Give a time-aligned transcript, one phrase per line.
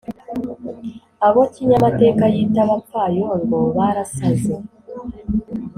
[1.27, 4.55] abo kinyamateka yita abapfayongo barasaze